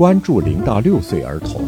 [0.00, 1.62] 关注零到六岁儿童，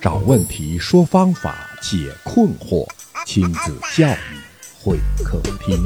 [0.00, 2.84] 找问题，说方法，解困惑，
[3.24, 4.40] 亲子教育
[4.82, 5.80] 会客厅。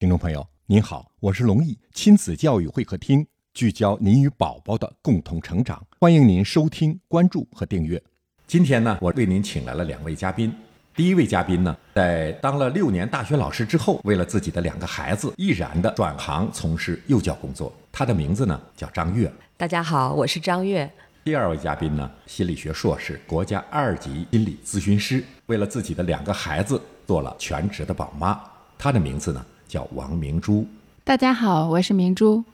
[0.00, 8.02] 听众朋友，您好，我是龙毅，亲子教育会客厅聚焦您与宝宝的共同成长，欢迎您收听、关注和订阅。
[8.48, 10.52] 今天呢，我为您请来了两位嘉宾。
[10.96, 17.74] 第一位嘉宾呢，在当了六年大学老师之后，为了自己的两个孩子，毅然的转行从事幼教工作。
[17.90, 19.32] 他的名字呢叫张悦。
[19.56, 20.88] 大家好，我是张悦。
[21.24, 28.40] 第二位嘉宾呢，心理学硕士，国家二级心理咨询师，为了自己的两个孩子做了全职的宝妈。
[28.78, 30.64] 他的名字呢叫王明珠。
[31.02, 32.44] 大家好，我是明珠。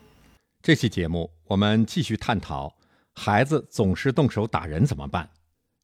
[0.62, 2.72] 这期节目我们继续探讨，
[3.12, 5.28] 孩子总是动手打人怎么办？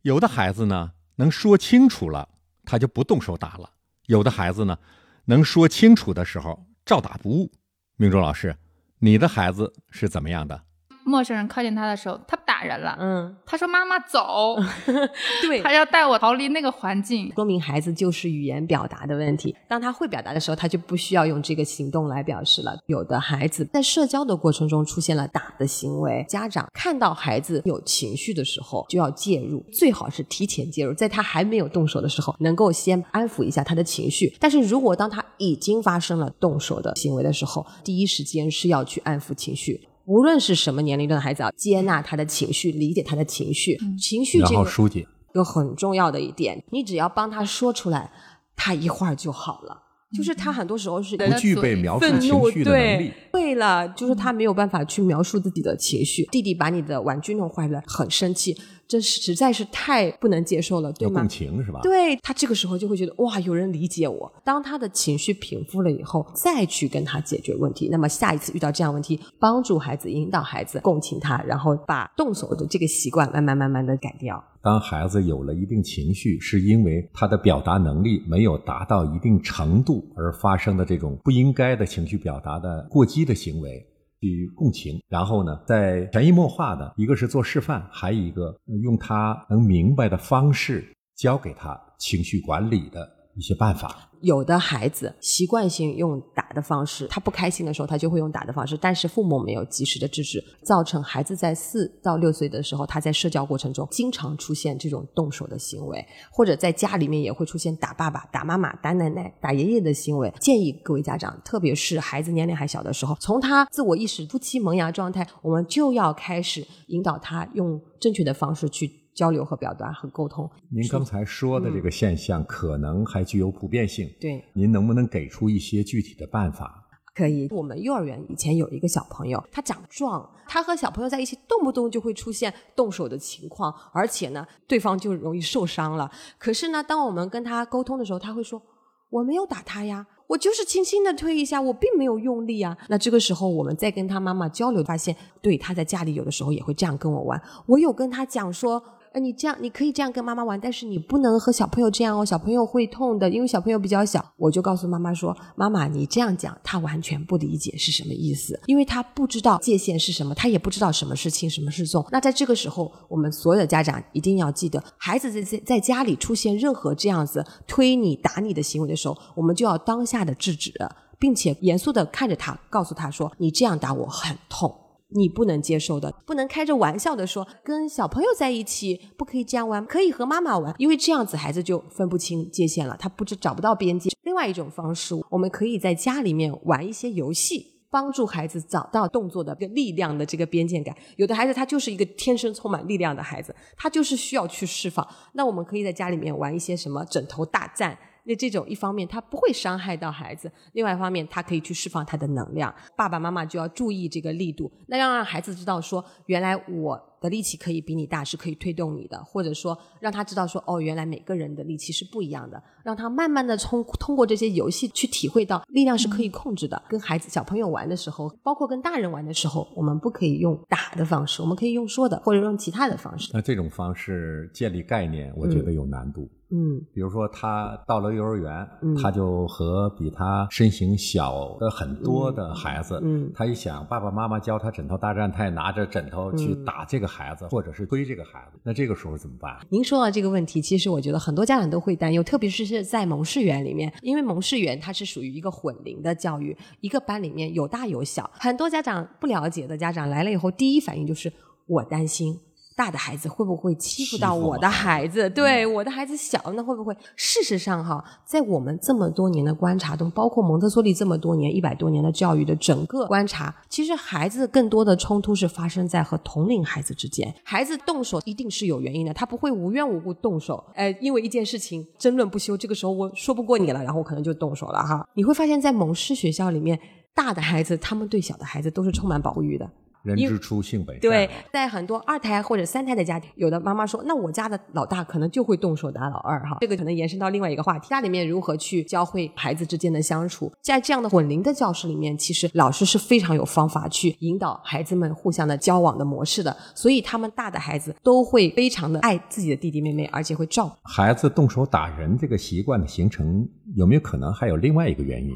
[0.01, 2.31] 有的孩子呢能说清楚了。
[2.67, 3.71] 他就不动手打了。
[4.05, 4.79] 有的孩子呢，
[5.25, 7.51] 能说清楚的时候照打不误。
[7.97, 8.55] 明珠老师，
[8.99, 10.65] 你的孩子是怎么样的？
[11.07, 12.97] 陌生人靠近他的时候，他打人了。
[12.99, 14.57] 嗯，他说：“妈妈走。
[15.41, 17.33] ”对，他要带我逃离那个环境。
[17.37, 19.55] 说明孩子就是语言表达的问题。
[19.69, 22.77] 当他会表达的时候，他就不需要用这个行动来表示了。
[22.87, 34.35] 有的孩子在社交的过程中出现了打的行为，家长看到孩子有情绪的时候就要介入，最好是提前介入，在他还没有动手的时候，能够先安抚一下他的情绪。
[34.41, 39.87] 但是如果当他已经发生了动手的行为的时候，第一时间是要去安抚情绪。
[40.07, 48.11] 无论是什么年龄段的孩子啊，接纳他的情绪，理解他的情绪，情绪这个疏解有很重要的一点，你只要帮他说出来，
[48.55, 49.83] 他一会儿就好了。
[50.17, 53.13] 就是他很多时候是不具备描述情绪的能力。
[53.33, 56.25] 对了，就是他没有办法去描述自己的情绪。
[56.31, 58.57] 弟弟把你的玩具弄坏了，很生气。
[58.89, 61.21] 这实在是太不能接受了，对吗？
[61.21, 61.81] 共情是吧？
[61.83, 64.33] 对他这个时候就会觉得哇，有人理解我。
[64.45, 67.89] 当他的情绪平复了以后，再去跟他解决问题。
[67.91, 74.43] 那么下一次遇到这样问题，帮助孩子、引导孩子、共情他，然后把动手的这个习惯慢慢慢慢的改掉。
[74.63, 83.85] 当孩子有了一定情绪，是因为他的表达能力没有达到一定程度而发生的这种不应该的情绪表达的过激的行为。
[84.21, 90.85] 去共情，然后呢，在潜移默化的，一个是做示范，还有一个用他能明白的方式
[91.15, 94.06] 教给他情绪管理的一些办法。
[94.21, 110.33] 有的孩子习惯性用打的方式，他不开心的时候，他就会用打的方式，但是父母没有及时的制止，造成孩子在四到六岁的时候，他在社交过程中经常出现这种动手的行为，或者在家里面也会出现打爸爸、打妈妈、打奶奶、打爷爷的行为。
[110.41, 119.06] 建议各位家长，特别是孩子年龄还小的时候，从他自我意识、初期萌芽状态，我们就要开始引导他用正确的方式去。
[119.17, 120.49] 交流和表达和沟通。
[120.71, 124.07] 您刚才说的这个现象可能还具有普遍性。
[124.21, 126.85] 对，您能不能给出一些具体的办法？
[127.15, 127.49] 可以。
[127.51, 136.11] 我们幼儿园以前有一个小朋友，他长壮，他和小朋友在一起，动不动就会出现动手的情况，而且呢，对方就容易受伤了。
[136.37, 138.61] 可是呢，当我们跟他沟通的时候，他会说
[139.09, 147.43] ：“我没有打他呀，我就是轻轻的推一下，我并没有用力啊。”那这个时候，我们再跟他妈妈交流，发现，对，他在家里有的时候也会这样跟我玩。
[147.67, 148.83] 我有跟他讲说。
[149.21, 154.25] 你这样，你可以这样跟妈妈玩，但是你不能和小朋友这样哦，小朋友会痛的，因为小朋友比较小。
[154.37, 162.07] 我就告诉妈妈说：“妈妈，你这样讲，他完全不理解是什么意思，因为他不知道界限是什么，他也不知道什么是轻，什么是重。
[162.11, 170.73] 那在这个时候，我们所有的家长一定要记得，孩子在在在家里出现任何这样子推你、打你的行为的时候，我们就要当下的制止，
[171.19, 174.75] 并且严肃的看着他，告诉他说：你这样打我很痛。”
[175.09, 184.11] 你不能接受的，不能开着玩笑的说，跟小朋友在一起不可以这样玩，可以和妈妈玩，因为这样子孩子就分不清界限了，他不知找不到边界。
[184.23, 190.95] 另外一种方式，我们可以在家里面玩一些游戏，帮助孩子找到动作的个力量的这个边界感。
[191.17, 195.07] 有的孩子他就是一个天生充满力量的孩子，他就是需要去释放。
[195.35, 197.97] 那我们可以在家里面玩一些什么枕头大战。
[198.27, 202.75] 那这种一方面他不会伤害到孩子，另外一方面他可以去释放他的能量。
[202.97, 216.81] 爸爸妈妈就要注意这个力度，那要让孩子知道说，原来我的力气可以比你大，是可以推动你的，或者说让他知道说，哦，原来每个人的力气是不一样的，让他慢慢的通通过这些游戏去体会到力量是可以控制的。
[216.89, 223.31] 跟孩子小朋友玩的时候，包括跟大人玩的时候，我们不可以用打的方式，我们可以用说的，或者用其他的方式。
[223.33, 226.29] 那这种方式建立概念，我觉得有难度。
[226.49, 228.69] 嗯，比如说他到了幼儿园，
[229.03, 237.06] 他就和比他身形小的很多的孩子，嗯，他一想爸爸妈妈教他枕头大战，他也拿着枕头去打这个。
[237.07, 239.57] 孩子，或者是推这个孩子，那这个时候怎么办？
[239.69, 251.33] 您说到这个问题，其实我觉得很多家长都会担忧，特别是是在蒙氏园里面，因为蒙氏园它是属于一个混龄的教育，一个班里面有大有小，很多家长不了解的家长来了以后，第一反应就是
[251.67, 252.39] 我担心。
[252.77, 255.31] 大的孩子会不会欺负到我的孩子？
[255.31, 256.95] 对，我的孩子小，那会不会？
[257.17, 267.35] 事实上，哈，在我们这么多年的观察中，包括蒙特梭利这么多年、一百多年的教育的整个观察，其实孩子更多的冲突是发生在和同龄孩子之间。
[267.43, 270.63] 孩子动手一定是有原因的，他不会无缘无故动手。
[270.75, 275.09] 哎，因为一件事情争论不休，这个时候我说不过你了，然后我可能就动手了哈。
[275.15, 276.79] 你会发现在蒙氏学校里面，
[277.15, 279.67] 大的孩子他们对小的孩子都是充满保护欲的。
[280.07, 281.01] 人之初，性本善。
[281.01, 290.53] 对，在很多二胎或者三胎的家庭，有的妈妈说：“那我家的老大可能就会动手打老二。”哈，这个可能延伸到另外一个话题：家里面如何去教会孩子之间的相处。
[290.63, 296.57] 在这样的混龄的教室里面，其实老师是非常有方法去引导孩子们互相的交往的模式的。
[296.75, 305.31] 所以，他们大的孩子都会非常的爱自己的弟弟妹妹，而且会照顾孩子动手打人这个习惯的形成，有没有可能还有另外一个原因？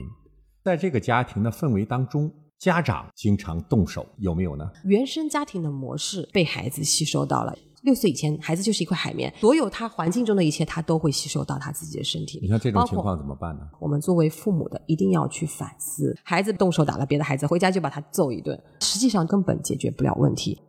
[0.63, 2.31] 在这个家庭的氛围当中。
[2.61, 4.71] 家长经常动手，有没有呢？
[4.85, 7.57] 原生家庭的模式被孩子吸收到了。
[7.85, 12.45] 六岁以前，孩子就是一块海绵，所有他环境中的一切，他都会吸收到他自己的身体里。
[12.45, 13.63] 你看这种情况怎么办呢？
[13.81, 16.15] 我们作为父母的一定要去反思。
[16.23, 20.61] 孩子动手打了别的孩子，回家就把他揍一顿，实际上根本解决不了问题。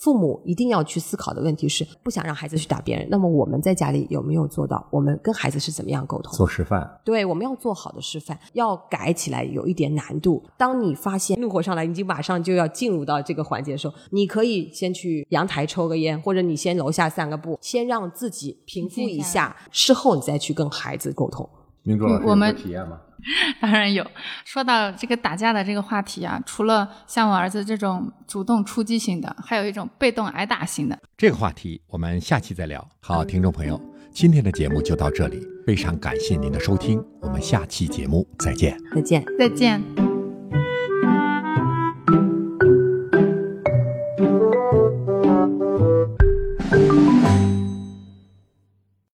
[0.00, 3.06] 父母一定要去思考的问题是：不想让孩子去打别人。
[3.10, 4.88] 那么我们在家里有没有做到？
[4.90, 6.32] 我们跟孩子是怎么样沟通？
[6.32, 6.98] 做示范。
[7.04, 10.42] 对，我们要做好的示范，要改起来有一点难度。
[10.56, 21.46] 当你发现怒火上来，已经马上就要进入到这个环节的时候，你可以先去阳台抽个烟，或者你先楼下散个步，先让自己平复一下，事后你再去跟孩子沟通。
[21.82, 23.00] 明珠老师有体验吗？
[23.60, 24.06] 当然有。
[24.44, 30.98] 说到这个打架的这个话题啊，除了像我儿子这种主动出击型的，还有一种被动挨打型的。
[31.16, 32.86] 这个话题我们下期再聊。
[33.00, 33.78] 好，听众朋友，
[34.10, 38.78] 今天的节目就到这里，非常感谢您的收听，我们下期节目再见。
[38.94, 40.09] 再见，再见。